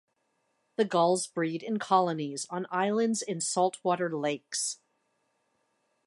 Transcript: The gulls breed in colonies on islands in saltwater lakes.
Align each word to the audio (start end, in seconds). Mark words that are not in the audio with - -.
The 0.77 0.85
gulls 0.85 1.27
breed 1.27 1.61
in 1.61 1.77
colonies 1.77 2.47
on 2.49 2.65
islands 2.71 3.21
in 3.21 3.39
saltwater 3.39 4.09
lakes. 4.17 4.79